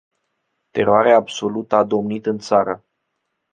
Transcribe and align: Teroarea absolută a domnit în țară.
Teroarea 0.71 1.15
absolută 1.15 1.75
a 1.75 1.83
domnit 1.83 2.25
în 2.25 2.37
țară. 2.39 2.85